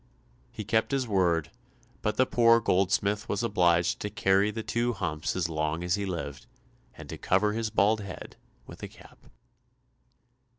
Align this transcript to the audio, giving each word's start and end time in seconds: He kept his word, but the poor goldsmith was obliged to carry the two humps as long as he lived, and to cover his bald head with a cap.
He 0.51 0.63
kept 0.63 0.89
his 0.93 1.07
word, 1.07 1.51
but 2.01 2.17
the 2.17 2.25
poor 2.25 2.59
goldsmith 2.59 3.29
was 3.29 3.43
obliged 3.43 3.99
to 3.99 4.09
carry 4.09 4.49
the 4.49 4.63
two 4.63 4.93
humps 4.93 5.35
as 5.35 5.47
long 5.47 5.83
as 5.83 5.93
he 5.93 6.07
lived, 6.07 6.47
and 6.97 7.07
to 7.09 7.19
cover 7.19 7.53
his 7.53 7.69
bald 7.69 8.01
head 8.01 8.35
with 8.65 8.81
a 8.81 8.87
cap. 8.87 9.19